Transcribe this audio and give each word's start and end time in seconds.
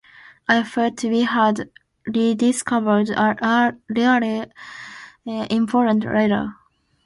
I 0.47 0.63
felt 0.63 1.03
we 1.03 1.21
had 1.25 1.69
rediscovered 2.07 3.09
a 3.11 3.77
really 3.87 4.45
important 5.51 6.05
writer. 6.05 6.55